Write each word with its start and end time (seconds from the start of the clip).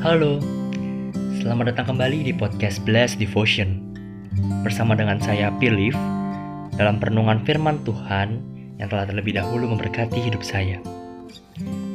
Halo, 0.00 0.40
selamat 1.44 1.76
datang 1.76 1.92
kembali 1.92 2.24
di 2.24 2.32
podcast 2.32 2.80
Blessed 2.88 3.20
Devotion. 3.20 3.92
Bersama 4.64 4.96
dengan 4.96 5.20
saya 5.20 5.52
Pilif 5.60 5.92
Dalam 6.72 6.96
perenungan 6.96 7.44
firman 7.44 7.84
Tuhan 7.84 8.40
yang 8.80 8.88
telah 8.88 9.04
terlebih 9.04 9.36
dahulu 9.36 9.68
memberkati 9.68 10.16
hidup 10.16 10.40
saya. 10.40 10.80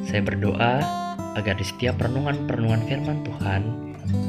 Saya 0.05 0.21
berdoa 0.21 0.85
agar 1.33 1.57
di 1.57 1.65
setiap 1.65 1.97
perenungan-perenungan 1.97 2.85
firman 2.85 3.25
Tuhan 3.25 3.61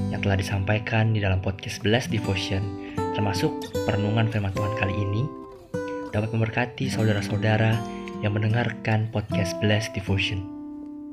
Yang 0.08 0.20
telah 0.24 0.36
disampaikan 0.40 1.12
di 1.12 1.20
dalam 1.20 1.44
podcast 1.44 1.76
Blessed 1.84 2.08
Devotion 2.08 2.64
Termasuk 3.12 3.52
perenungan 3.84 4.32
firman 4.32 4.56
Tuhan 4.56 4.72
kali 4.80 4.96
ini 4.96 5.28
Dapat 6.16 6.32
memberkati 6.32 6.88
saudara-saudara 6.88 7.76
yang 8.24 8.32
mendengarkan 8.32 9.12
podcast 9.12 9.52
Blessed 9.60 9.92
Devotion 9.92 10.55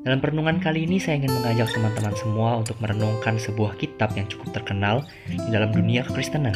dalam 0.04 0.20
perenungan 0.20 0.60
kali 0.60 0.84
ini 0.84 1.00
saya 1.00 1.16
ingin 1.24 1.32
mengajak 1.32 1.72
teman-teman 1.72 2.12
semua 2.20 2.60
untuk 2.60 2.76
merenungkan 2.84 3.40
sebuah 3.40 3.80
kitab 3.80 4.12
yang 4.20 4.28
cukup 4.28 4.52
terkenal 4.52 5.08
di 5.32 5.48
dalam 5.48 5.72
dunia 5.72 6.04
kekristenan. 6.04 6.52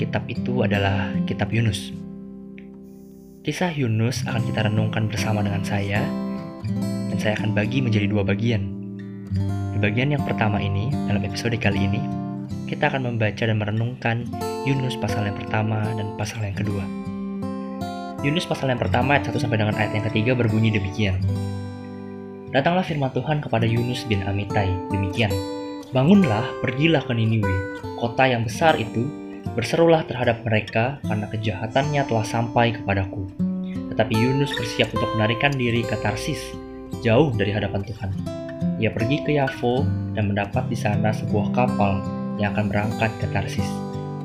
Kitab 0.00 0.24
itu 0.32 0.64
adalah 0.64 1.12
kitab 1.28 1.52
Yunus. 1.52 1.92
Kisah 3.44 3.76
Yunus 3.76 4.24
akan 4.24 4.42
kita 4.48 4.60
renungkan 4.72 5.12
bersama 5.12 5.44
dengan 5.44 5.60
saya 5.60 6.00
dan 7.12 7.18
saya 7.20 7.36
akan 7.36 7.52
bagi 7.52 7.84
menjadi 7.84 8.08
dua 8.08 8.24
bagian. 8.24 8.64
Di 9.76 9.78
bagian 9.80 10.16
yang 10.16 10.24
pertama 10.24 10.56
ini, 10.56 10.88
dalam 11.04 11.20
episode 11.20 11.52
kali 11.60 11.84
ini, 11.84 12.00
kita 12.64 12.88
akan 12.88 13.12
membaca 13.12 13.44
dan 13.44 13.60
merenungkan 13.60 14.24
Yunus 14.64 14.96
pasal 14.96 15.28
yang 15.28 15.36
pertama 15.36 15.84
dan 16.00 16.16
pasal 16.16 16.40
yang 16.48 16.56
kedua. 16.56 16.84
Yunus 18.24 18.48
pasal 18.48 18.72
yang 18.72 18.80
pertama 18.80 19.20
ayat 19.20 19.32
1 19.32 19.36
sampai 19.36 19.60
dengan 19.60 19.76
ayat 19.76 19.92
yang 19.92 20.04
ketiga 20.08 20.32
berbunyi 20.32 20.72
demikian. 20.72 21.20
Datanglah 22.50 22.82
firman 22.82 23.14
Tuhan 23.14 23.38
kepada 23.38 23.62
Yunus 23.62 24.02
bin 24.10 24.26
Amitai, 24.26 24.74
demikian. 24.90 25.30
Bangunlah, 25.94 26.42
pergilah 26.58 26.98
ke 27.06 27.14
Niniwe, 27.14 27.78
kota 27.94 28.26
yang 28.26 28.42
besar 28.42 28.74
itu, 28.74 29.06
berserulah 29.54 30.02
terhadap 30.02 30.42
mereka 30.42 30.98
karena 31.06 31.30
kejahatannya 31.30 32.02
telah 32.10 32.26
sampai 32.26 32.74
kepadaku. 32.74 33.30
Tetapi 33.94 34.14
Yunus 34.18 34.50
bersiap 34.58 34.90
untuk 34.90 35.06
menarikan 35.14 35.54
diri 35.54 35.86
ke 35.86 35.94
Tarsis, 36.02 36.42
jauh 37.06 37.30
dari 37.38 37.54
hadapan 37.54 37.86
Tuhan. 37.86 38.10
Ia 38.82 38.90
pergi 38.90 39.22
ke 39.22 39.38
Yafo 39.38 39.86
dan 40.18 40.34
mendapat 40.34 40.66
di 40.66 40.74
sana 40.74 41.14
sebuah 41.14 41.54
kapal 41.54 42.02
yang 42.42 42.50
akan 42.58 42.66
berangkat 42.66 43.14
ke 43.22 43.30
Tarsis. 43.30 43.66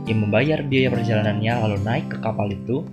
Ia 0.09 0.17
membayar 0.17 0.65
biaya 0.65 0.89
perjalanannya 0.89 1.53
lalu 1.61 1.77
naik 1.85 2.09
ke 2.09 2.17
kapal 2.25 2.49
itu 2.49 2.89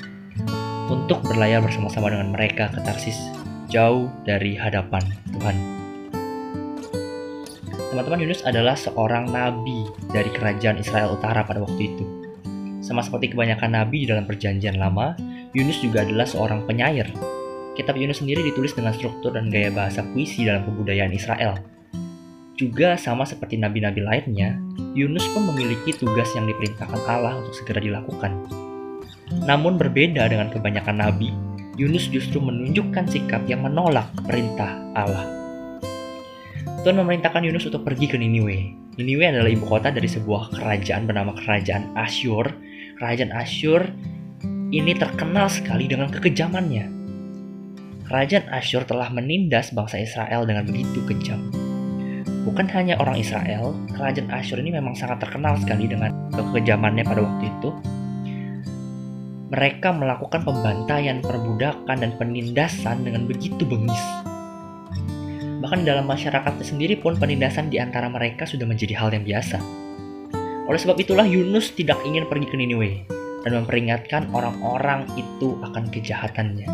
untuk 0.92 1.24
berlayar 1.24 1.64
bersama-sama 1.64 2.12
dengan 2.12 2.36
mereka 2.36 2.68
ke 2.68 2.84
Tarsis 2.84 3.41
jauh 3.72 4.12
dari 4.28 4.52
hadapan 4.52 5.00
Tuhan. 5.32 5.56
Teman-teman 7.88 8.24
Yunus 8.24 8.44
adalah 8.44 8.76
seorang 8.76 9.32
nabi 9.32 9.88
dari 10.12 10.28
kerajaan 10.28 10.80
Israel 10.80 11.16
Utara 11.16 11.40
pada 11.44 11.64
waktu 11.64 11.92
itu. 11.92 12.04
Sama 12.84 13.00
seperti 13.00 13.32
kebanyakan 13.32 13.72
nabi 13.72 14.04
di 14.04 14.12
dalam 14.12 14.28
perjanjian 14.28 14.76
lama, 14.76 15.16
Yunus 15.56 15.80
juga 15.80 16.04
adalah 16.04 16.28
seorang 16.28 16.68
penyair. 16.68 17.08
Kitab 17.72 17.96
Yunus 17.96 18.20
sendiri 18.20 18.44
ditulis 18.44 18.76
dengan 18.76 18.92
struktur 18.92 19.32
dan 19.32 19.48
gaya 19.48 19.72
bahasa 19.72 20.04
puisi 20.12 20.44
dalam 20.44 20.68
kebudayaan 20.68 21.12
Israel. 21.12 21.56
Juga 22.56 23.00
sama 23.00 23.24
seperti 23.24 23.56
nabi-nabi 23.56 24.04
lainnya, 24.04 24.60
Yunus 24.92 25.24
pun 25.32 25.48
memiliki 25.48 25.96
tugas 25.96 26.28
yang 26.36 26.44
diperintahkan 26.44 27.00
Allah 27.08 27.40
untuk 27.40 27.56
segera 27.56 27.80
dilakukan. 27.80 28.44
Namun 29.48 29.80
berbeda 29.80 30.28
dengan 30.28 30.52
kebanyakan 30.52 31.00
nabi, 31.00 31.32
Yunus 31.80 32.12
justru 32.12 32.36
menunjukkan 32.36 33.08
sikap 33.08 33.48
yang 33.48 33.64
menolak 33.64 34.12
perintah 34.28 34.76
Allah. 34.92 35.24
Tuhan 36.84 37.00
memerintahkan 37.00 37.46
Yunus 37.46 37.64
untuk 37.70 37.86
pergi 37.86 38.10
ke 38.12 38.20
Niniwe. 38.20 38.76
Niniwe 39.00 39.24
adalah 39.24 39.48
ibu 39.48 39.64
kota 39.64 39.88
dari 39.88 40.04
sebuah 40.04 40.52
kerajaan 40.52 41.08
bernama 41.08 41.32
Kerajaan 41.32 41.96
Asyur. 41.96 42.44
Kerajaan 43.00 43.32
Asyur 43.32 43.88
ini 44.68 44.92
terkenal 44.92 45.48
sekali 45.48 45.88
dengan 45.88 46.12
kekejamannya. 46.12 46.86
Kerajaan 48.04 48.52
Asyur 48.52 48.84
telah 48.84 49.08
menindas 49.08 49.72
bangsa 49.72 49.96
Israel 49.96 50.44
dengan 50.44 50.68
begitu 50.68 51.00
kejam. 51.08 51.48
Bukan 52.42 52.66
hanya 52.74 52.98
orang 52.98 53.16
Israel, 53.22 53.72
kerajaan 53.94 54.28
Asyur 54.28 54.58
ini 54.60 54.74
memang 54.74 54.98
sangat 54.98 55.22
terkenal 55.22 55.54
sekali 55.56 55.86
dengan 55.86 56.10
kekejamannya 56.34 57.06
pada 57.06 57.22
waktu 57.22 57.48
itu, 57.48 57.70
mereka 59.52 59.92
melakukan 59.92 60.48
pembantaian, 60.48 61.20
perbudakan, 61.20 62.00
dan 62.00 62.16
penindasan 62.16 63.04
dengan 63.04 63.28
begitu 63.28 63.68
bengis. 63.68 64.00
Bahkan 65.60 65.84
dalam 65.84 66.08
masyarakatnya 66.08 66.64
sendiri 66.64 66.96
pun 66.96 67.20
penindasan 67.20 67.68
di 67.68 67.76
antara 67.76 68.08
mereka 68.08 68.48
sudah 68.48 68.64
menjadi 68.64 68.96
hal 68.96 69.12
yang 69.12 69.28
biasa. 69.28 69.60
Oleh 70.64 70.80
sebab 70.80 70.96
itulah 70.96 71.28
Yunus 71.28 71.76
tidak 71.76 72.00
ingin 72.08 72.24
pergi 72.32 72.48
ke 72.48 72.56
Niniwe 72.56 73.04
dan 73.44 73.52
memperingatkan 73.60 74.32
orang-orang 74.32 75.04
itu 75.20 75.60
akan 75.60 75.84
kejahatannya. 75.92 76.66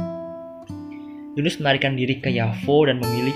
Yunus 1.35 1.59
melarikan 1.59 1.99
diri 1.99 2.23
ke 2.23 2.31
Yafo 2.31 2.87
dan 2.87 3.03
memilih 3.03 3.35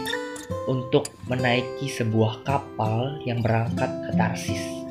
untuk 0.70 1.10
menaiki 1.26 1.90
sebuah 1.90 2.46
kapal 2.46 3.18
yang 3.26 3.42
berangkat 3.42 3.90
ke 4.06 4.10
Tarsis. 4.14 4.81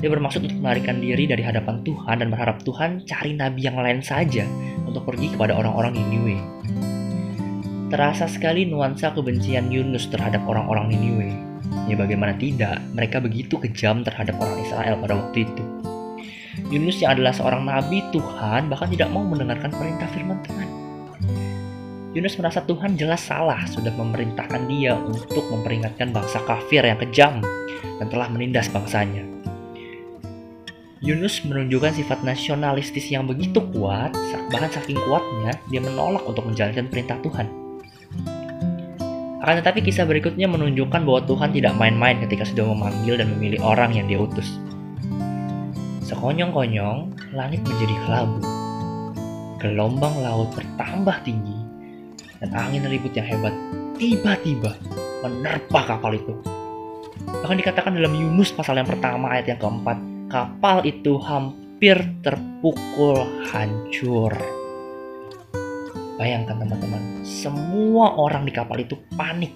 Dia 0.00 0.08
bermaksud 0.08 0.40
untuk 0.48 0.64
melarikan 0.64 0.96
diri 0.96 1.28
dari 1.28 1.44
hadapan 1.44 1.84
Tuhan 1.84 2.24
dan 2.24 2.32
berharap 2.32 2.64
Tuhan 2.64 3.04
cari 3.04 3.36
nabi 3.36 3.68
yang 3.68 3.76
lain 3.76 4.00
saja 4.00 4.48
untuk 4.88 5.04
pergi 5.04 5.36
kepada 5.36 5.52
orang-orang 5.52 5.92
Niniwe. 5.92 6.36
Terasa 7.92 8.24
sekali 8.24 8.64
nuansa 8.64 9.12
kebencian 9.12 9.68
Yunus 9.68 10.08
terhadap 10.08 10.40
orang-orang 10.48 10.88
Niniwe. 10.96 11.30
Ya 11.84 12.00
bagaimana 12.00 12.32
tidak, 12.40 12.80
mereka 12.96 13.20
begitu 13.20 13.60
kejam 13.60 14.00
terhadap 14.00 14.40
orang 14.40 14.56
Israel 14.64 14.96
pada 15.04 15.20
waktu 15.20 15.44
itu. 15.44 15.64
Yunus 16.72 17.04
yang 17.04 17.20
adalah 17.20 17.36
seorang 17.36 17.68
nabi 17.68 18.00
Tuhan 18.08 18.72
bahkan 18.72 18.88
tidak 18.88 19.12
mau 19.12 19.26
mendengarkan 19.28 19.68
perintah 19.68 20.08
firman 20.16 20.40
Tuhan. 20.48 20.68
Yunus 22.16 22.40
merasa 22.40 22.64
Tuhan 22.64 22.96
jelas 22.96 23.20
salah 23.20 23.68
sudah 23.68 23.92
memerintahkan 23.94 24.64
dia 24.64 24.96
untuk 24.96 25.44
memperingatkan 25.52 26.08
bangsa 26.10 26.40
kafir 26.48 26.82
yang 26.88 26.98
kejam 26.98 27.44
dan 28.00 28.06
telah 28.08 28.32
menindas 28.32 28.66
bangsanya. 28.72 29.39
Yunus 31.00 31.40
menunjukkan 31.48 31.96
sifat 31.96 32.20
nasionalistis 32.20 33.08
yang 33.08 33.24
begitu 33.24 33.56
kuat, 33.72 34.12
bahkan 34.52 34.68
saking 34.68 35.00
kuatnya 35.08 35.56
dia 35.72 35.80
menolak 35.80 36.20
untuk 36.28 36.44
menjalankan 36.44 36.92
perintah 36.92 37.16
Tuhan. 37.24 37.48
Akan 39.40 39.64
tetapi 39.64 39.80
kisah 39.80 40.04
berikutnya 40.04 40.44
menunjukkan 40.44 41.00
bahwa 41.08 41.24
Tuhan 41.24 41.56
tidak 41.56 41.72
main-main 41.80 42.20
ketika 42.20 42.44
sudah 42.44 42.68
memanggil 42.68 43.16
dan 43.16 43.32
memilih 43.32 43.64
orang 43.64 43.96
yang 43.96 44.04
dia 44.12 44.20
utus. 44.20 44.60
Sekonyong-konyong, 46.04 47.16
langit 47.32 47.64
menjadi 47.64 47.96
kelabu. 48.04 48.44
Gelombang 49.56 50.20
laut 50.20 50.52
bertambah 50.52 51.16
tinggi, 51.24 51.56
dan 52.44 52.52
angin 52.52 52.84
ribut 52.84 53.16
yang 53.16 53.24
hebat 53.24 53.56
tiba-tiba 53.96 54.76
menerpa 55.24 55.80
kapal 55.96 56.12
itu. 56.12 56.36
Bahkan 57.24 57.56
dikatakan 57.56 57.96
dalam 57.96 58.12
Yunus 58.12 58.52
pasal 58.52 58.76
yang 58.76 58.88
pertama 58.88 59.32
ayat 59.32 59.56
yang 59.56 59.60
keempat, 59.60 60.09
kapal 60.30 60.86
itu 60.86 61.18
hampir 61.18 61.98
terpukul 62.22 63.18
hancur. 63.50 64.30
Bayangkan 66.16 66.62
teman-teman, 66.62 67.26
semua 67.26 68.14
orang 68.14 68.46
di 68.46 68.54
kapal 68.54 68.78
itu 68.78 68.94
panik. 69.18 69.50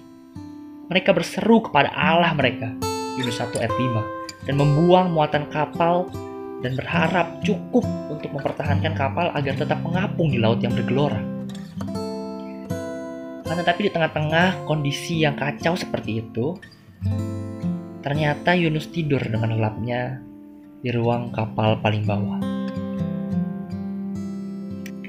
Mereka 0.91 1.15
berseru 1.15 1.63
kepada 1.63 1.89
Allah 1.95 2.35
mereka, 2.35 2.75
Yunus 3.15 3.39
1 3.39 3.55
ayat 3.57 3.71
5, 3.71 4.45
dan 4.51 4.55
membuang 4.59 5.15
muatan 5.15 5.47
kapal 5.47 6.11
dan 6.59 6.75
berharap 6.75 7.39
cukup 7.41 7.87
untuk 8.11 8.35
mempertahankan 8.35 8.93
kapal 8.93 9.31
agar 9.31 9.55
tetap 9.55 9.79
mengapung 9.79 10.27
di 10.29 10.37
laut 10.37 10.59
yang 10.59 10.75
bergelora. 10.75 11.23
Tapi 13.65 13.89
di 13.89 13.91
tengah-tengah 13.97 14.69
kondisi 14.69 15.25
yang 15.25 15.33
kacau 15.33 15.73
seperti 15.73 16.21
itu, 16.21 16.53
ternyata 18.05 18.53
Yunus 18.53 18.93
tidur 18.93 19.17
dengan 19.25 19.57
lelapnya 19.57 20.21
di 20.81 20.89
ruang 20.91 21.31
kapal 21.31 21.79
paling 21.79 22.03
bawah. 22.03 22.39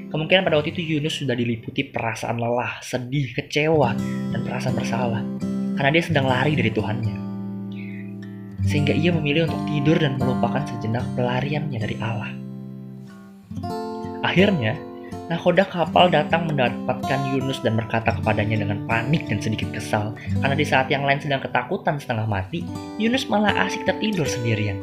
Kemungkinan 0.07 0.47
pada 0.47 0.55
waktu 0.57 0.71
itu 0.71 0.97
Yunus 0.97 1.19
sudah 1.19 1.35
diliputi 1.35 1.83
perasaan 1.83 2.39
lelah, 2.39 2.79
sedih, 2.79 3.35
kecewa, 3.35 3.91
dan 4.31 4.39
perasaan 4.41 4.75
bersalah 4.75 5.21
karena 5.77 5.93
dia 5.93 6.03
sedang 6.03 6.25
lari 6.25 6.57
dari 6.57 6.73
Tuhannya. 6.73 7.17
Sehingga 8.65 8.97
ia 8.97 9.13
memilih 9.13 9.47
untuk 9.47 9.61
tidur 9.69 9.97
dan 10.01 10.17
melupakan 10.17 10.65
sejenak 10.65 11.05
pelariannya 11.13 11.79
dari 11.79 11.95
Allah. 12.01 12.31
Akhirnya, 14.25 14.75
nahoda 15.29 15.63
kapal 15.69 16.09
datang 16.09 16.49
mendapatkan 16.49 17.19
Yunus 17.31 17.61
dan 17.61 17.77
berkata 17.77 18.15
kepadanya 18.17 18.63
dengan 18.65 18.83
panik 18.89 19.29
dan 19.29 19.37
sedikit 19.43 19.69
kesal 19.75 20.17
karena 20.41 20.55
di 20.57 20.65
saat 20.65 20.89
yang 20.89 21.05
lain 21.05 21.21
sedang 21.21 21.39
ketakutan 21.45 22.01
setengah 22.01 22.25
mati, 22.25 22.65
Yunus 22.97 23.29
malah 23.29 23.53
asik 23.69 23.85
tertidur 23.85 24.25
sendirian. 24.25 24.81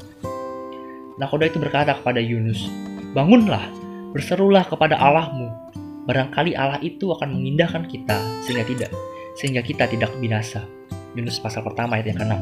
Nakoda 1.14 1.46
itu 1.46 1.62
berkata 1.62 1.94
kepada 1.94 2.18
Yunus, 2.18 2.66
Bangunlah, 3.14 3.70
berserulah 4.10 4.66
kepada 4.66 4.98
Allahmu. 4.98 5.46
Barangkali 6.10 6.58
Allah 6.58 6.82
itu 6.82 7.14
akan 7.14 7.38
mengindahkan 7.38 7.86
kita 7.86 8.18
sehingga 8.42 8.66
tidak, 8.66 8.90
sehingga 9.38 9.62
kita 9.62 9.86
tidak 9.86 10.10
binasa. 10.18 10.66
Yunus 11.14 11.38
pasal 11.38 11.62
pertama 11.62 12.02
ayat 12.02 12.10
yang 12.10 12.18
ke-6. 12.18 12.34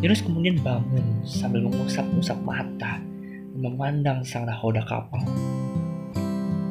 Yunus 0.00 0.24
kemudian 0.24 0.56
bangun 0.64 1.04
sambil 1.28 1.68
mengusap-usap 1.68 2.40
mata 2.40 2.96
dan 3.52 3.60
memandang 3.60 4.24
sang 4.24 4.48
nakoda 4.48 4.80
kapal. 4.88 5.20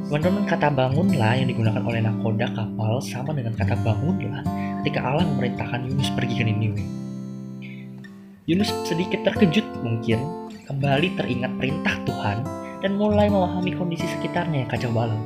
Teman-teman, 0.10 0.48
kata 0.50 0.74
bangunlah 0.74 1.38
yang 1.38 1.54
digunakan 1.54 1.84
oleh 1.86 2.02
nakoda 2.02 2.50
kapal 2.58 2.98
sama 3.06 3.36
dengan 3.38 3.54
kata 3.54 3.78
bangunlah 3.86 4.42
ketika 4.82 5.06
Allah 5.06 5.28
memerintahkan 5.30 5.86
Yunus 5.86 6.10
pergi 6.18 6.34
ke 6.34 6.44
Niniwe. 6.50 6.82
Yunus 8.48 8.72
sedikit 8.88 9.22
terkejut 9.28 9.68
mungkin 9.84 10.47
kembali 10.68 11.16
teringat 11.16 11.52
perintah 11.56 11.96
Tuhan 12.04 12.44
dan 12.84 13.00
mulai 13.00 13.32
memahami 13.32 13.72
kondisi 13.74 14.04
sekitarnya 14.06 14.68
yang 14.68 14.70
kacau 14.70 14.92
balau. 14.92 15.18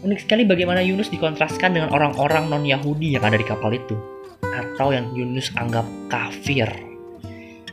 Unik 0.00 0.20
sekali 0.20 0.44
bagaimana 0.44 0.80
Yunus 0.84 1.12
dikontraskan 1.12 1.76
dengan 1.76 1.92
orang-orang 1.92 2.48
non-Yahudi 2.48 3.16
yang 3.16 3.24
ada 3.24 3.36
di 3.36 3.44
kapal 3.44 3.72
itu, 3.72 3.96
atau 4.44 4.92
yang 4.92 5.12
Yunus 5.12 5.52
anggap 5.56 5.84
kafir. 6.08 6.68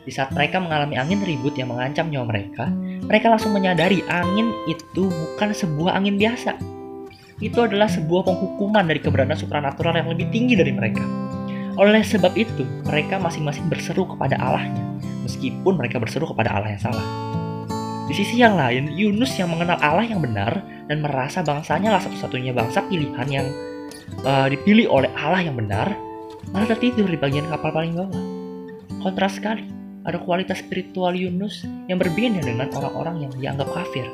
Di 0.07 0.11
saat 0.11 0.31
mereka 0.31 0.63
mengalami 0.63 0.95
angin 0.95 1.19
ribut 1.23 1.55
yang 1.59 1.71
mengancam 1.71 2.07
nyawa 2.07 2.31
mereka, 2.31 2.71
mereka 3.07 3.27
langsung 3.31 3.51
menyadari 3.51 4.03
angin 4.07 4.51
itu 4.67 5.07
bukan 5.07 5.51
sebuah 5.51 5.99
angin 5.99 6.15
biasa. 6.15 6.55
Itu 7.43 7.63
adalah 7.63 7.91
sebuah 7.91 8.27
penghukuman 8.27 8.87
dari 8.87 8.99
keberadaan 9.03 9.39
supranatural 9.39 9.95
yang 9.95 10.07
lebih 10.11 10.27
tinggi 10.31 10.55
dari 10.55 10.71
mereka. 10.71 11.03
Oleh 11.77 12.01
sebab 12.01 12.33
itu, 12.33 12.65
mereka 12.87 13.21
masing-masing 13.21 13.69
berseru 13.71 14.03
kepada 14.09 14.35
Allahnya, 14.41 14.83
meskipun 15.27 15.75
mereka 15.75 15.99
berseru 15.99 16.31
kepada 16.31 16.55
Allah 16.55 16.71
yang 16.73 16.81
salah. 16.81 17.05
Di 18.07 18.15
sisi 18.15 18.39
yang 18.39 18.55
lain, 18.55 18.95
Yunus 18.95 19.35
yang 19.35 19.51
mengenal 19.51 19.75
Allah 19.83 20.07
yang 20.07 20.23
benar 20.23 20.63
dan 20.87 21.03
merasa 21.03 21.43
bangsanya 21.43 21.91
lah 21.91 21.99
satu-satunya 21.99 22.55
bangsa 22.55 22.79
pilihan 22.87 23.27
yang 23.27 23.47
uh, 24.23 24.47
dipilih 24.47 24.87
oleh 24.87 25.11
Allah 25.19 25.43
yang 25.43 25.59
benar, 25.59 25.91
malah 26.55 26.71
tertidur 26.71 27.03
di 27.03 27.19
bagian 27.19 27.51
kapal 27.51 27.75
paling 27.75 27.99
bawah. 27.99 28.15
Kontras 29.03 29.35
sekali, 29.35 29.67
ada 30.07 30.23
kualitas 30.23 30.63
spiritual 30.63 31.11
Yunus 31.19 31.67
yang 31.91 31.99
berbeda 31.99 32.39
dengan 32.39 32.71
orang-orang 32.71 33.27
yang 33.27 33.31
dianggap 33.35 33.67
kafir. 33.75 34.07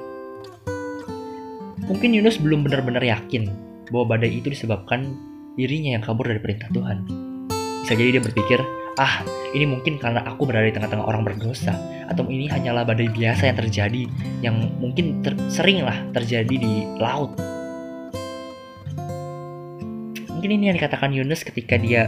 Mungkin 1.86 2.18
Yunus 2.18 2.42
belum 2.42 2.66
benar-benar 2.66 3.06
yakin 3.06 3.46
bahwa 3.94 4.18
badai 4.18 4.42
itu 4.42 4.50
disebabkan 4.50 5.14
dirinya 5.54 5.94
yang 5.94 6.02
kabur 6.02 6.26
dari 6.26 6.42
perintah 6.42 6.66
Tuhan. 6.74 7.23
Bisa 7.84 8.00
jadi 8.00 8.16
dia 8.16 8.24
berpikir, 8.24 8.64
ah 8.96 9.28
ini 9.52 9.68
mungkin 9.68 10.00
karena 10.00 10.24
aku 10.24 10.48
berada 10.48 10.72
di 10.72 10.74
tengah-tengah 10.74 11.04
orang 11.04 11.28
berdosa 11.28 11.76
atau 12.08 12.24
ini 12.32 12.48
hanyalah 12.48 12.88
badai 12.88 13.12
biasa 13.12 13.52
yang 13.52 13.60
terjadi 13.60 14.04
yang 14.40 14.56
mungkin 14.80 15.20
ter 15.20 15.36
sering 15.52 15.84
lah 15.84 16.00
terjadi 16.16 16.56
di 16.56 16.88
laut. 16.96 17.36
Mungkin 20.32 20.48
ini 20.48 20.72
yang 20.72 20.80
dikatakan 20.80 21.12
Yunus 21.12 21.44
ketika 21.44 21.76
dia 21.76 22.08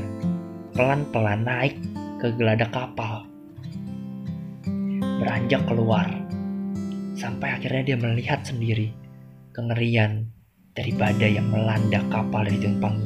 pelan-pelan 0.79 1.43
naik 1.43 1.75
ke 2.23 2.31
geladak 2.39 2.71
kapal. 2.71 3.27
Beranjak 5.19 5.59
keluar 5.67 6.07
sampai 7.19 7.51
akhirnya 7.51 7.83
dia 7.83 7.97
melihat 7.99 8.47
sendiri 8.47 8.95
kengerian 9.51 10.31
dari 10.71 10.95
badai 10.95 11.35
yang 11.35 11.51
melanda 11.51 11.99
kapal 12.07 12.47
dari 12.47 12.63
tumpanginya 12.63 13.04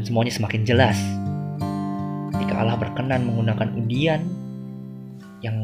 dan 0.00 0.08
semuanya 0.08 0.32
semakin 0.32 0.64
jelas 0.64 0.96
jika 2.40 2.56
Allah 2.56 2.80
berkenan 2.80 3.20
menggunakan 3.28 3.68
undian 3.76 4.24
yang 5.44 5.60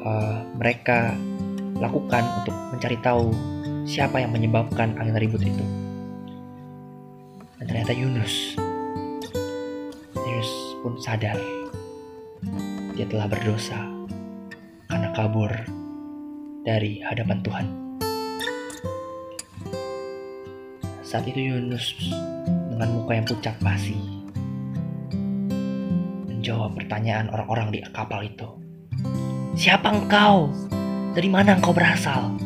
uh, 0.00 0.40
mereka 0.56 1.12
lakukan 1.76 2.24
untuk 2.40 2.56
mencari 2.72 2.96
tahu 3.04 3.36
siapa 3.84 4.16
yang 4.24 4.32
menyebabkan 4.32 4.96
angin 4.96 5.12
ribut 5.20 5.44
itu. 5.44 5.60
Dan 7.60 7.68
ternyata 7.68 7.92
Yunus. 7.92 8.56
Yunus 10.16 10.50
pun 10.80 10.96
sadar 10.96 11.36
dia 12.96 13.04
telah 13.12 13.28
berdosa 13.28 13.76
karena 14.88 15.12
kabur 15.12 15.52
dari 16.64 17.04
hadapan 17.04 17.44
Tuhan. 17.44 17.66
Saat 21.06 21.22
itu 21.30 21.54
Yunus 21.54 21.94
dengan 22.76 22.92
muka 22.92 23.16
yang 23.16 23.24
pucat 23.24 23.56
pasi 23.64 23.96
menjawab 26.28 26.76
pertanyaan 26.76 27.32
orang-orang 27.32 27.72
di 27.72 27.80
kapal 27.88 28.20
itu. 28.20 28.44
Siapa 29.56 29.88
engkau? 29.88 30.52
Dari 31.16 31.32
mana 31.32 31.56
engkau 31.56 31.72
berasal? 31.72 32.36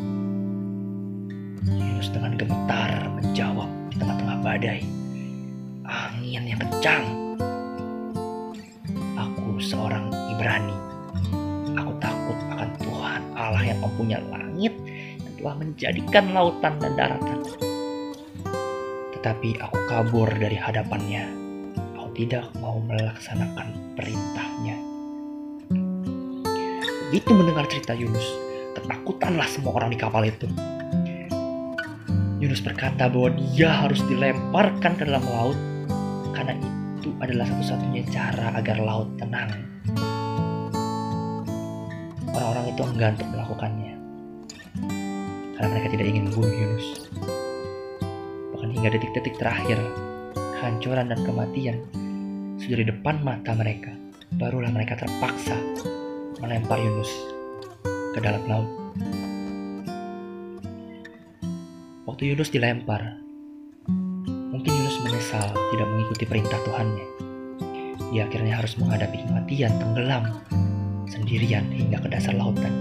Yunus 1.67 2.07
dengan 2.15 2.39
gemetar 2.39 3.11
menjawab 3.19 3.67
di 3.91 3.99
tengah-tengah 3.99 4.37
badai. 4.39 4.79
Angin 5.83 6.47
yang 6.47 6.63
kencang. 6.63 7.03
Aku 9.19 9.59
seorang 9.59 10.15
Ibrani. 10.31 10.77
Aku 11.75 11.91
takut 11.99 12.39
akan 12.55 12.69
Tuhan 12.79 13.21
Allah 13.35 13.63
yang 13.67 13.83
mempunyai 13.83 14.23
langit 14.31 14.71
yang 15.19 15.33
telah 15.43 15.55
menjadikan 15.59 16.31
lautan 16.31 16.79
dan 16.79 16.95
daratan 16.95 17.70
tetapi 19.21 19.53
aku 19.61 19.77
kabur 19.85 20.33
dari 20.33 20.57
hadapannya. 20.57 21.29
Aku 21.93 22.09
tidak 22.17 22.49
mau 22.57 22.81
melaksanakan 22.81 23.93
perintahnya. 23.93 24.73
Begitu 27.13 27.29
mendengar 27.29 27.69
cerita 27.69 27.93
Yunus, 27.93 28.25
ketakutanlah 28.73 29.45
semua 29.45 29.77
orang 29.77 29.93
di 29.93 29.99
kapal 30.01 30.25
itu. 30.25 30.49
Yunus 32.41 32.65
berkata 32.65 33.05
bahwa 33.13 33.29
dia 33.37 33.69
harus 33.69 34.01
dilemparkan 34.09 34.97
ke 34.97 35.05
dalam 35.05 35.21
laut 35.29 35.59
karena 36.33 36.57
itu 36.97 37.13
adalah 37.21 37.45
satu-satunya 37.45 38.01
cara 38.09 38.57
agar 38.57 38.81
laut 38.81 39.05
tenang. 39.21 39.53
Orang-orang 42.33 42.73
itu 42.73 42.81
enggan 42.89 43.13
untuk 43.21 43.29
melakukannya 43.37 43.93
karena 45.53 45.67
mereka 45.77 45.87
tidak 45.93 46.09
ingin 46.09 46.25
membunuh 46.25 46.49
Yunus 46.57 47.10
hingga 48.81 48.97
detik-detik 48.97 49.37
terakhir, 49.37 49.77
kehancuran 50.57 51.13
dan 51.13 51.21
kematian 51.21 51.85
sudah 52.57 52.81
di 52.81 52.89
depan 52.89 53.21
mata 53.21 53.53
mereka. 53.53 53.93
Barulah 54.41 54.73
mereka 54.73 54.97
terpaksa 54.97 55.53
melempar 56.41 56.81
Yunus 56.81 57.13
ke 57.85 58.17
dalam 58.25 58.41
laut. 58.49 58.65
Waktu 62.09 62.33
Yunus 62.33 62.49
dilempar, 62.49 63.21
mungkin 64.49 64.73
Yunus 64.73 64.97
menyesal 65.05 65.53
tidak 65.53 65.85
mengikuti 65.85 66.25
perintah 66.25 66.57
Tuhannya. 66.65 67.05
Dia 68.09 68.25
akhirnya 68.25 68.65
harus 68.65 68.81
menghadapi 68.81 69.29
kematian 69.29 69.77
tenggelam 69.77 70.41
sendirian 71.05 71.69
hingga 71.69 72.01
ke 72.01 72.09
dasar 72.09 72.33
lautan. 72.33 72.73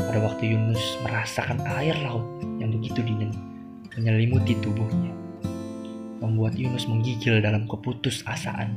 Pada 0.00 0.16
waktu 0.16 0.56
Yunus 0.56 0.96
merasakan 1.04 1.60
air 1.76 1.92
laut 2.00 2.24
yang 2.56 2.72
begitu 2.72 3.04
dingin, 3.04 3.53
menyelimuti 3.94 4.58
tubuhnya, 4.58 5.14
membuat 6.18 6.58
Yunus 6.58 6.86
menggigil 6.90 7.38
dalam 7.38 7.66
keputusasaan. 7.70 8.68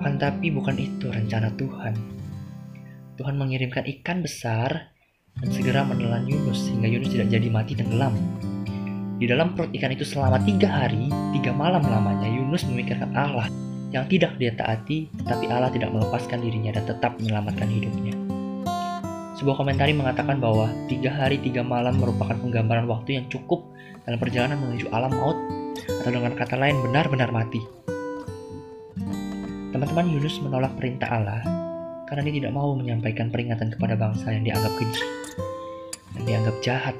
Kan 0.00 0.16
tapi 0.16 0.48
bukan 0.48 0.76
itu 0.80 1.12
rencana 1.12 1.52
Tuhan. 1.60 1.94
Tuhan 3.20 3.36
mengirimkan 3.36 3.84
ikan 4.00 4.24
besar 4.24 4.96
dan 5.36 5.48
segera 5.52 5.84
menelan 5.84 6.24
Yunus 6.24 6.64
sehingga 6.64 6.88
Yunus 6.88 7.12
tidak 7.12 7.28
jadi 7.28 7.48
mati 7.52 7.76
tenggelam. 7.76 8.16
Di 9.20 9.28
dalam 9.28 9.52
perut 9.52 9.68
ikan 9.76 9.92
itu 9.92 10.08
selama 10.08 10.40
tiga 10.48 10.72
hari, 10.72 11.12
tiga 11.36 11.52
malam 11.52 11.84
lamanya 11.84 12.24
Yunus 12.24 12.64
memikirkan 12.64 13.12
Allah 13.12 13.52
yang 13.92 14.08
tidak 14.08 14.40
dia 14.40 14.56
taati, 14.56 15.12
tapi 15.28 15.44
Allah 15.52 15.68
tidak 15.68 15.92
melepaskan 15.92 16.40
dirinya 16.40 16.72
dan 16.80 16.88
tetap 16.88 17.20
menyelamatkan 17.20 17.68
hidupnya. 17.68 18.29
Sebuah 19.40 19.56
komentari 19.56 19.96
mengatakan 19.96 20.36
bahwa 20.36 20.68
tiga 20.84 21.08
hari 21.16 21.40
tiga 21.40 21.64
malam 21.64 21.96
merupakan 21.96 22.36
penggambaran 22.36 22.84
waktu 22.84 23.16
yang 23.16 23.24
cukup 23.32 23.64
dalam 24.04 24.20
perjalanan 24.20 24.60
menuju 24.60 24.92
alam 24.92 25.16
maut 25.16 25.38
atau 25.80 26.12
dengan 26.12 26.36
kata 26.36 26.60
lain 26.60 26.76
benar-benar 26.84 27.32
mati. 27.32 27.64
Teman-teman 29.72 30.12
Yunus 30.12 30.44
menolak 30.44 30.76
perintah 30.76 31.08
Allah 31.08 31.40
karena 32.04 32.28
dia 32.28 32.36
tidak 32.36 32.52
mau 32.52 32.76
menyampaikan 32.76 33.32
peringatan 33.32 33.72
kepada 33.72 33.96
bangsa 33.96 34.28
yang 34.28 34.44
dianggap 34.44 34.76
keji, 34.76 35.04
yang 36.20 36.24
dianggap 36.28 36.56
jahat. 36.60 36.96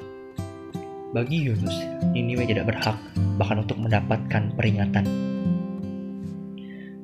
Bagi 1.13 1.45
Yunus, 1.45 1.77
Niniwe 2.09 2.49
tidak 2.49 2.73
berhak 2.73 2.97
bahkan 3.37 3.61
untuk 3.61 3.77
mendapatkan 3.77 4.49
peringatan. 4.57 5.05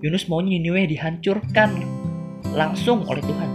Yunus 0.01 0.25
mau 0.25 0.41
Niniwe 0.41 0.89
dihancurkan 0.89 1.77
langsung 2.57 3.05
oleh 3.05 3.21
Tuhan. 3.21 3.51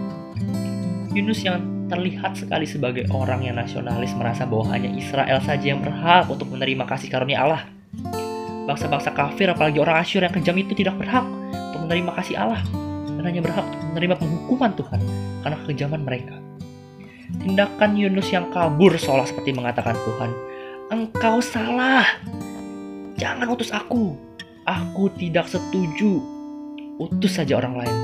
Yunus 1.10 1.42
yang 1.42 1.71
terlihat 1.92 2.32
sekali 2.40 2.64
sebagai 2.64 3.04
orang 3.12 3.44
yang 3.44 3.60
nasionalis 3.60 4.16
merasa 4.16 4.48
bahwa 4.48 4.72
hanya 4.72 4.88
Israel 4.96 5.36
saja 5.44 5.76
yang 5.76 5.84
berhak 5.84 6.24
untuk 6.32 6.48
menerima 6.48 6.88
kasih 6.88 7.12
karunia 7.12 7.44
Allah. 7.44 7.62
Bangsa-bangsa 8.64 9.12
kafir 9.12 9.52
apalagi 9.52 9.76
orang 9.76 10.00
Asyur 10.00 10.24
yang 10.24 10.32
kejam 10.32 10.56
itu 10.56 10.72
tidak 10.72 10.96
berhak 10.96 11.26
untuk 11.52 11.84
menerima 11.84 12.10
kasih 12.16 12.40
Allah 12.40 12.64
dan 13.20 13.22
hanya 13.28 13.44
berhak 13.44 13.64
untuk 13.68 13.80
menerima 13.92 14.14
penghukuman 14.16 14.72
Tuhan 14.72 15.00
karena 15.44 15.56
kekejaman 15.60 16.00
mereka. 16.00 16.34
Tindakan 17.42 17.90
Yunus 18.00 18.28
yang 18.32 18.48
kabur 18.48 18.96
seolah 18.96 19.28
seperti 19.28 19.52
mengatakan 19.52 19.96
Tuhan, 19.96 20.30
engkau 20.88 21.40
salah. 21.44 22.06
Jangan 23.20 23.52
utus 23.52 23.68
aku. 23.68 24.16
Aku 24.62 25.10
tidak 25.18 25.50
setuju. 25.50 26.22
Utus 27.02 27.34
saja 27.34 27.58
orang 27.58 27.82
lain. 27.82 27.96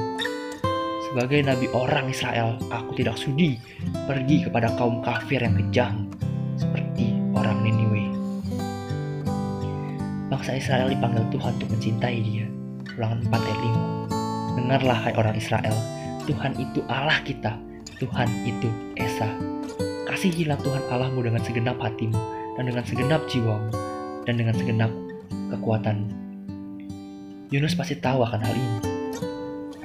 Sebagai 1.09 1.41
nabi 1.41 1.73
orang 1.73 2.12
Israel, 2.12 2.61
aku 2.69 2.93
tidak 3.00 3.17
sudi 3.17 3.57
pergi 4.05 4.45
kepada 4.45 4.69
kaum 4.77 5.00
kafir 5.00 5.41
yang 5.41 5.57
kejam 5.57 6.05
seperti 6.61 7.17
orang 7.33 7.65
Niniwe. 7.65 8.12
Bangsa 10.29 10.61
Israel 10.61 10.93
dipanggil 10.93 11.25
Tuhan 11.33 11.57
untuk 11.57 11.73
mencintai 11.73 12.19
dia. 12.21 12.45
Ulangan 13.00 13.25
4 13.25 13.41
ayat 13.41 13.61
5. 14.12 14.61
Dengarlah 14.61 14.99
hai 15.00 15.15
orang 15.17 15.37
Israel, 15.38 15.77
Tuhan 16.29 16.53
itu 16.61 16.85
Allah 16.93 17.25
kita, 17.25 17.57
Tuhan 17.97 18.29
itu 18.45 18.69
Esa. 19.00 19.33
Kasihilah 20.05 20.61
Tuhan 20.61 20.83
Allahmu 20.93 21.25
dengan 21.25 21.41
segenap 21.41 21.81
hatimu, 21.81 22.21
dan 22.61 22.69
dengan 22.69 22.85
segenap 22.85 23.25
jiwamu, 23.33 23.73
dan 24.29 24.35
dengan 24.37 24.53
segenap 24.53 24.93
kekuatanmu. 25.57 26.12
Yunus 27.49 27.73
pasti 27.73 27.97
tahu 27.97 28.21
akan 28.29 28.41
hal 28.45 28.53
ini. 28.53 28.99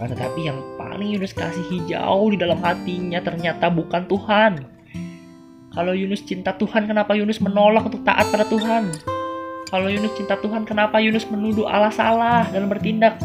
Tetapi 0.03 0.39
yang 0.43 0.59
paling 0.93 1.09
Yunus 1.17 1.33
kasihi 1.33 1.89
jauh 1.89 2.29
di 2.29 2.37
dalam 2.37 2.61
hatinya 2.61 3.17
ternyata 3.17 3.65
bukan 3.73 4.05
Tuhan. 4.05 4.61
Kalau 5.73 5.97
Yunus 5.97 6.21
cinta 6.21 6.53
Tuhan, 6.53 6.85
kenapa 6.85 7.17
Yunus 7.17 7.41
menolak 7.41 7.89
untuk 7.89 8.05
taat 8.05 8.29
pada 8.29 8.45
Tuhan? 8.45 8.93
Kalau 9.73 9.89
Yunus 9.89 10.13
cinta 10.13 10.37
Tuhan, 10.37 10.69
kenapa 10.69 11.01
Yunus 11.01 11.25
menuduh 11.33 11.65
Allah 11.65 11.89
salah 11.89 12.45
dalam 12.53 12.69
bertindak? 12.69 13.17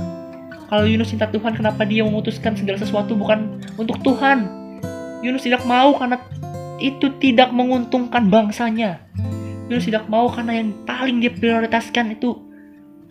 Kalau 0.72 0.88
Yunus 0.88 1.12
cinta 1.12 1.28
Tuhan, 1.28 1.52
kenapa 1.52 1.84
dia 1.84 2.08
memutuskan 2.08 2.56
segala 2.56 2.80
sesuatu 2.80 3.12
bukan 3.12 3.60
untuk 3.76 4.00
Tuhan? 4.00 4.48
Yunus 5.20 5.44
tidak 5.44 5.60
mau 5.68 5.92
karena 5.92 6.16
itu 6.80 7.12
tidak 7.20 7.52
menguntungkan 7.52 8.32
bangsanya. 8.32 8.96
Yunus 9.68 9.84
tidak 9.84 10.08
mau 10.08 10.32
karena 10.32 10.56
yang 10.56 10.72
paling 10.88 11.20
dia 11.20 11.36
prioritaskan 11.36 12.16
itu 12.16 12.32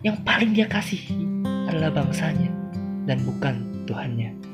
yang 0.02 0.18
paling 0.26 0.50
dia 0.50 0.66
kasih 0.66 0.98
adalah 1.70 1.94
bangsanya 1.94 2.50
dan 3.06 3.22
bukan 3.22 3.86
Tuhannya. 3.86 4.47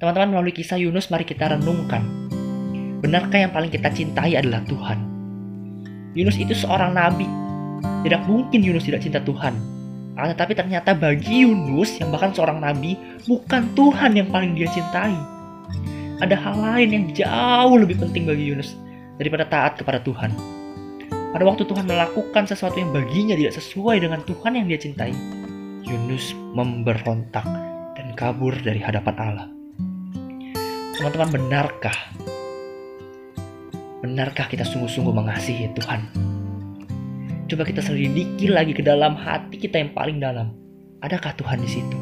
Teman-teman 0.00 0.32
melalui 0.32 0.56
kisah 0.56 0.80
Yunus 0.80 1.12
mari 1.12 1.28
kita 1.28 1.52
renungkan. 1.52 2.00
Benarkah 3.04 3.36
yang 3.36 3.52
paling 3.52 3.68
kita 3.68 3.92
cintai 3.92 4.32
adalah 4.32 4.64
Tuhan? 4.64 4.96
Yunus 6.16 6.40
itu 6.40 6.56
seorang 6.56 6.96
nabi. 6.96 7.28
Tidak 8.08 8.24
mungkin 8.24 8.64
Yunus 8.64 8.88
tidak 8.88 9.04
cinta 9.04 9.20
Tuhan. 9.20 9.52
Ah, 10.16 10.32
tetapi 10.32 10.56
ternyata 10.56 10.96
bagi 10.96 11.44
Yunus 11.44 12.00
yang 12.00 12.08
bahkan 12.16 12.32
seorang 12.32 12.64
nabi 12.64 12.96
bukan 13.28 13.76
Tuhan 13.76 14.16
yang 14.16 14.32
paling 14.32 14.56
dia 14.56 14.72
cintai. 14.72 15.12
Ada 16.24 16.32
hal 16.32 16.56
lain 16.56 16.88
yang 16.96 17.04
jauh 17.12 17.76
lebih 17.76 18.00
penting 18.00 18.24
bagi 18.24 18.56
Yunus 18.56 18.72
daripada 19.20 19.44
taat 19.52 19.76
kepada 19.76 20.00
Tuhan. 20.00 20.32
Pada 21.12 21.44
waktu 21.44 21.68
Tuhan 21.68 21.84
melakukan 21.84 22.48
sesuatu 22.48 22.80
yang 22.80 22.88
baginya 22.96 23.36
tidak 23.36 23.52
sesuai 23.52 24.00
dengan 24.00 24.24
Tuhan 24.24 24.56
yang 24.56 24.64
dia 24.64 24.80
cintai, 24.80 25.12
Yunus 25.84 26.32
memberontak 26.56 27.44
dan 28.00 28.16
kabur 28.16 28.56
dari 28.64 28.80
hadapan 28.80 29.16
Allah. 29.20 29.59
Teman-teman, 31.00 31.32
benarkah? 31.32 31.96
Benarkah 34.04 34.44
kita 34.52 34.68
sungguh-sungguh 34.68 35.16
mengasihi 35.16 35.72
Tuhan? 35.72 36.04
Coba 37.48 37.64
kita 37.64 37.80
selidiki 37.80 38.52
lagi 38.52 38.76
ke 38.76 38.84
dalam 38.84 39.16
hati 39.16 39.56
kita 39.56 39.80
yang 39.80 39.96
paling 39.96 40.20
dalam. 40.20 40.52
Adakah 41.00 41.32
Tuhan 41.40 41.64
di 41.64 41.72
situ? 41.72 41.96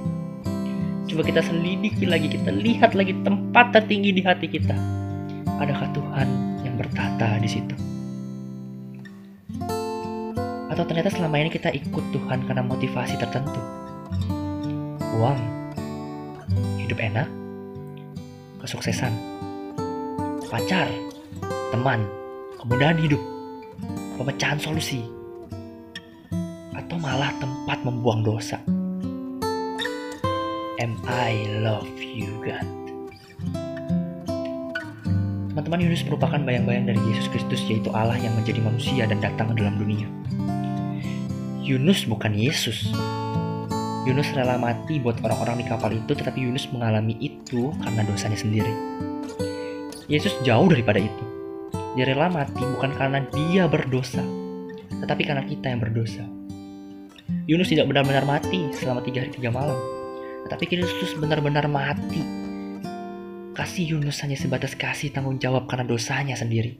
Coba 1.14 1.22
kita 1.22 1.46
selidiki 1.46 2.10
lagi, 2.10 2.26
kita 2.26 2.50
lihat 2.50 2.98
lagi 2.98 3.14
tempat 3.22 3.70
tertinggi 3.70 4.18
di 4.18 4.22
hati 4.26 4.50
kita. 4.50 4.74
Adakah 5.46 5.94
Tuhan 5.94 6.28
yang 6.66 6.74
bertata 6.74 7.38
di 7.38 7.46
situ? 7.46 7.78
Atau 10.74 10.82
ternyata 10.90 11.14
selama 11.14 11.38
ini 11.38 11.54
kita 11.54 11.70
ikut 11.70 12.02
Tuhan 12.10 12.50
karena 12.50 12.66
motivasi 12.66 13.14
tertentu. 13.14 13.62
Uang, 15.22 15.38
hidup 16.82 16.98
enak, 16.98 17.30
kesuksesan, 18.68 19.16
pacar, 20.52 20.92
teman, 21.72 22.04
kemudahan 22.60 23.00
hidup, 23.00 23.22
pemecahan 24.20 24.60
solusi, 24.60 25.08
atau 26.76 27.00
malah 27.00 27.32
tempat 27.40 27.80
membuang 27.80 28.20
dosa. 28.20 28.60
Am 30.84 31.00
I 31.08 31.48
love 31.64 31.88
you 31.96 32.28
God? 32.44 32.68
Teman-teman 35.56 35.88
Yunus 35.88 36.04
merupakan 36.04 36.36
bayang-bayang 36.44 36.92
dari 36.92 37.00
Yesus 37.08 37.32
Kristus 37.32 37.64
yaitu 37.72 37.88
Allah 37.96 38.20
yang 38.20 38.36
menjadi 38.36 38.60
manusia 38.60 39.08
dan 39.08 39.24
datang 39.24 39.56
ke 39.56 39.64
dalam 39.64 39.80
dunia. 39.80 40.04
Yunus 41.64 42.04
bukan 42.04 42.36
Yesus. 42.36 42.92
Yunus 44.06 44.30
rela 44.36 44.54
mati 44.60 45.02
buat 45.02 45.18
orang-orang 45.24 45.62
di 45.62 45.66
kapal 45.66 45.90
itu 45.90 46.12
tetapi 46.14 46.38
Yunus 46.44 46.70
mengalami 46.70 47.18
itu 47.18 47.74
karena 47.82 48.02
dosanya 48.06 48.38
sendiri. 48.38 48.70
Yesus 50.06 50.32
jauh 50.46 50.68
daripada 50.70 51.02
itu. 51.02 51.24
Dia 51.98 52.06
rela 52.06 52.30
mati 52.30 52.62
bukan 52.62 52.94
karena 52.94 53.26
dia 53.34 53.66
berdosa, 53.66 54.22
tetapi 55.02 55.22
karena 55.26 55.42
kita 55.44 55.66
yang 55.66 55.82
berdosa. 55.82 56.24
Yunus 57.48 57.72
tidak 57.72 57.88
benar-benar 57.90 58.22
mati 58.28 58.70
selama 58.76 59.02
tiga 59.02 59.24
hari 59.24 59.32
tiga 59.34 59.50
malam, 59.50 59.76
tetapi 60.46 60.64
Kristus 60.68 61.16
benar-benar 61.18 61.66
mati. 61.66 62.22
Kasih 63.52 63.98
Yunus 63.98 64.22
hanya 64.22 64.38
sebatas 64.38 64.78
kasih 64.78 65.10
tanggung 65.10 65.42
jawab 65.42 65.66
karena 65.66 65.82
dosanya 65.82 66.38
sendiri. 66.38 66.78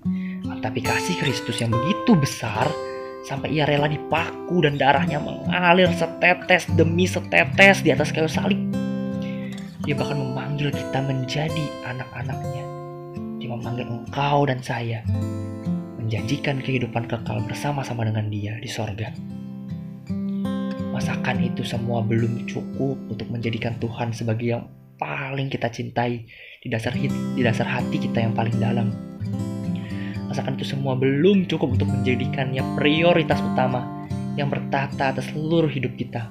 Tapi 0.63 0.79
kasih 0.79 1.19
Kristus 1.19 1.59
yang 1.59 1.75
begitu 1.75 2.15
besar 2.15 2.71
sampai 3.27 3.59
ia 3.59 3.65
rela 3.67 3.91
dipaku 3.91 4.63
dan 4.63 4.79
darahnya 4.79 5.19
mengalir 5.19 5.91
setetes 5.97 6.69
demi 6.79 7.09
setetes 7.09 7.83
di 7.83 7.91
atas 7.91 8.15
kayu 8.15 8.31
salib. 8.31 8.59
Dia 9.89 9.97
bahkan 9.97 10.21
memanggil 10.21 10.69
kita 10.69 11.01
menjadi 11.01 11.65
anak-anaknya. 11.89 12.65
Dia 13.41 13.49
memanggil 13.49 13.89
engkau 13.89 14.45
dan 14.45 14.61
saya 14.61 15.01
menjanjikan 15.97 16.61
kehidupan 16.61 17.09
kekal 17.09 17.41
bersama-sama 17.49 18.05
dengan 18.05 18.29
dia 18.29 18.57
di 18.61 18.69
sorga. 18.69 19.13
Masakan 20.93 21.41
itu 21.41 21.65
semua 21.65 22.05
belum 22.05 22.49
cukup 22.49 22.97
untuk 23.09 23.29
menjadikan 23.33 23.77
Tuhan 23.81 24.13
sebagai 24.13 24.57
yang 24.57 24.65
paling 24.99 25.47
kita 25.47 25.71
cintai 25.71 26.27
di 26.59 26.69
dasar 26.69 26.91
di 26.93 27.41
dasar 27.41 27.65
hati 27.65 27.97
kita 27.97 28.19
yang 28.25 28.35
paling 28.35 28.57
dalam. 28.59 29.08
Masakan 30.29 30.61
itu 30.61 30.77
semua 30.77 30.93
belum 30.95 31.49
cukup 31.49 31.81
untuk 31.81 31.89
menjadikannya 31.89 32.61
prioritas 32.77 33.41
utama 33.41 33.89
yang 34.37 34.53
bertata 34.53 35.17
atas 35.17 35.25
seluruh 35.33 35.73
hidup 35.73 35.97
kita. 35.97 36.29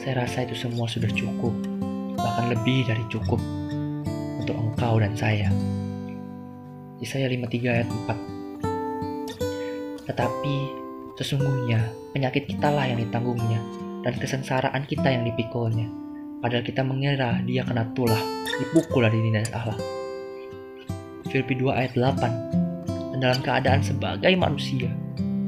Saya 0.00 0.24
rasa 0.26 0.42
itu 0.42 0.58
semua 0.58 0.90
sudah 0.90 1.06
cukup, 1.14 1.54
bahkan 2.18 2.50
lebih 2.50 2.82
dari 2.88 3.04
cukup 3.12 3.38
untuk 4.40 4.56
engkau 4.58 4.98
dan 4.98 5.14
saya. 5.14 5.52
Yesaya 6.98 7.30
53 7.30 7.66
ayat 7.66 7.86
4 7.86 10.10
Tetapi 10.10 10.54
sesungguhnya 11.18 11.90
penyakit 12.14 12.46
kitalah 12.50 12.86
yang 12.86 12.98
ditanggungnya 12.98 13.58
dan 14.02 14.14
kesengsaraan 14.18 14.82
kita 14.86 15.10
yang 15.10 15.26
dipikulnya 15.26 15.86
Padahal 16.42 16.66
kita 16.66 16.82
mengira 16.82 17.38
dia 17.46 17.62
kena 17.62 17.86
tulah, 17.94 18.18
dipukul 18.58 19.06
dari 19.06 19.22
dinas 19.22 19.46
Allah. 19.54 20.01
Filipi 21.32 21.56
2 21.56 21.72
ayat 21.72 21.92
8 21.96 23.16
Dan 23.16 23.18
dalam 23.24 23.40
keadaan 23.40 23.80
sebagai 23.80 24.36
manusia, 24.36 24.92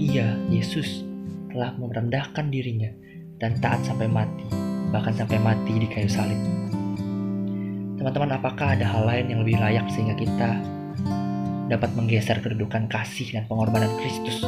ia, 0.00 0.32
Yesus, 0.48 1.04
telah 1.52 1.76
merendahkan 1.76 2.48
dirinya 2.48 2.88
dan 3.36 3.60
taat 3.60 3.84
sampai 3.84 4.08
mati, 4.08 4.48
bahkan 4.88 5.12
sampai 5.12 5.36
mati 5.36 5.76
di 5.76 5.84
kayu 5.84 6.08
salib. 6.08 6.40
Teman-teman, 8.00 8.32
apakah 8.32 8.72
ada 8.72 8.88
hal 8.88 9.04
lain 9.04 9.28
yang 9.28 9.40
lebih 9.44 9.60
layak 9.60 9.84
sehingga 9.92 10.16
kita 10.16 10.56
dapat 11.68 11.92
menggeser 11.92 12.40
kedudukan 12.40 12.88
kasih 12.88 13.36
dan 13.36 13.44
pengorbanan 13.44 13.92
Kristus 14.00 14.40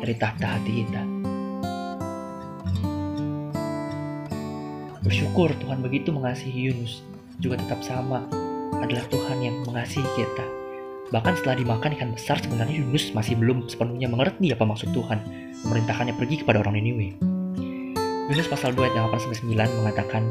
dari 0.00 0.16
tahta 0.16 0.56
hati 0.56 0.72
kita? 0.80 1.02
Bersyukur 5.04 5.52
Tuhan 5.60 5.84
begitu 5.84 6.08
mengasihi 6.08 6.72
Yunus, 6.72 7.04
juga 7.36 7.60
tetap 7.60 7.84
sama 7.84 8.24
adalah 8.80 9.04
Tuhan 9.12 9.38
yang 9.44 9.56
mengasihi 9.68 10.08
kita. 10.16 10.44
Bahkan 11.12 11.36
setelah 11.36 11.60
dimakan 11.60 11.92
ikan 11.92 12.10
besar, 12.16 12.40
sebenarnya 12.40 12.80
Yunus 12.80 13.12
masih 13.12 13.36
belum 13.36 13.68
sepenuhnya 13.68 14.08
mengerti 14.08 14.48
apa 14.48 14.64
maksud 14.64 14.96
Tuhan 14.96 15.20
memerintahkannya 15.68 16.16
pergi 16.16 16.40
kepada 16.40 16.64
orang 16.64 16.80
Niniwe. 16.80 17.20
Yunus 18.32 18.48
pasal 18.48 18.72
2 18.72 18.80
ayat 18.80 19.12
8-9 19.12 19.52
mengatakan, 19.52 20.24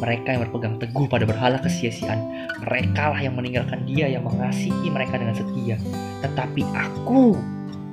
mereka 0.00 0.32
yang 0.32 0.40
berpegang 0.48 0.80
teguh 0.80 1.04
pada 1.04 1.28
berhala 1.28 1.60
kesia-siaan, 1.60 2.48
mereka 2.64 3.12
lah 3.12 3.20
yang 3.20 3.36
meninggalkan 3.36 3.84
dia 3.84 4.08
yang 4.08 4.24
mengasihi 4.24 4.88
mereka 4.88 5.20
dengan 5.20 5.36
setia. 5.36 5.76
Tetapi 6.24 6.62
aku 6.72 7.36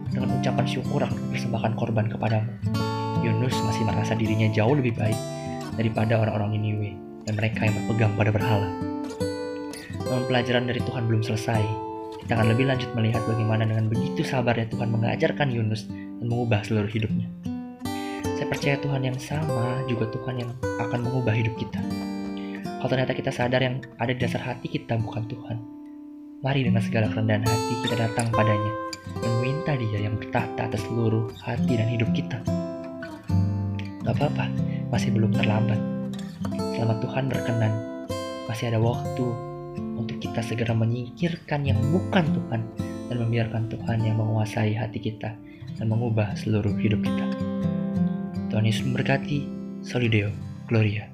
dengan 0.09 0.39
ucapan 0.39 0.65
syukur 0.65 1.03
akan 1.03 1.19
persembahkan 1.35 1.73
korban 1.75 2.07
kepadamu. 2.07 2.49
Yunus 3.19 3.53
masih 3.67 3.83
merasa 3.83 4.15
dirinya 4.15 4.47
jauh 4.55 4.79
lebih 4.79 4.95
baik 4.95 5.19
daripada 5.75 6.23
orang-orang 6.23 6.55
Niniwe 6.55 6.91
dan 7.27 7.35
mereka 7.35 7.67
yang 7.67 7.75
berpegang 7.83 8.15
pada 8.15 8.31
berhala. 8.31 8.88
Namun 10.09 10.25
pelajaran 10.25 10.65
dari 10.65 10.81
Tuhan 10.81 11.05
belum 11.05 11.21
selesai. 11.21 11.61
kita 12.25 12.35
akan 12.35 12.51
lebih 12.51 12.65
lanjut 12.69 12.89
melihat 12.93 13.21
bagaimana 13.25 13.63
dengan 13.65 13.89
begitu 13.89 14.21
sabarnya 14.25 14.69
Tuhan 14.69 14.89
mengajarkan 14.91 15.49
Yunus 15.49 15.89
dan 15.89 16.25
mengubah 16.25 16.61
seluruh 16.65 16.89
hidupnya. 16.89 17.25
Saya 18.37 18.45
percaya 18.49 18.75
Tuhan 18.81 19.01
yang 19.01 19.17
sama 19.17 19.81
juga 19.89 20.09
Tuhan 20.13 20.41
yang 20.45 20.51
akan 20.61 20.99
mengubah 21.05 21.33
hidup 21.33 21.53
kita. 21.57 21.79
Kalau 22.79 22.89
ternyata 22.89 23.13
kita 23.17 23.31
sadar 23.33 23.61
yang 23.61 23.81
ada 23.97 24.11
di 24.13 24.19
dasar 24.21 24.41
hati 24.45 24.67
kita 24.69 24.97
bukan 25.01 25.25
Tuhan, 25.25 25.57
mari 26.39 26.63
dengan 26.65 26.79
segala 26.85 27.09
kerendahan 27.09 27.45
hati 27.45 27.73
kita 27.85 27.95
datang 27.97 28.27
padanya 28.29 28.73
dan 29.19 29.31
minta 29.41 29.73
dia 29.75 29.99
yang 30.05 30.15
bertahta 30.15 30.69
atas 30.69 30.81
seluruh 30.85 31.27
hati 31.43 31.75
dan 31.75 31.87
hidup 31.89 32.09
kita. 32.13 32.39
Gak 34.05 34.15
apa-apa, 34.15 34.47
masih 34.93 35.13
belum 35.13 35.33
terlambat. 35.35 35.79
Selama 36.77 36.95
Tuhan 37.03 37.23
berkenan, 37.27 37.73
masih 38.47 38.71
ada 38.71 38.79
waktu 38.79 39.48
untuk 39.99 40.23
kita 40.23 40.39
segera 40.39 40.71
menyingkirkan 40.71 41.67
yang 41.67 41.79
bukan 41.91 42.23
Tuhan 42.31 42.61
dan 43.11 43.17
membiarkan 43.19 43.67
Tuhan 43.67 43.99
yang 44.07 44.15
menguasai 44.21 44.71
hati 44.71 45.03
kita 45.03 45.35
dan 45.75 45.85
mengubah 45.91 46.39
seluruh 46.39 46.79
hidup 46.79 47.03
kita. 47.03 47.25
Tuhan 48.47 48.63
Yesus 48.63 48.87
memberkati. 48.87 49.59
Solideo 49.79 50.31
Gloria. 50.67 51.08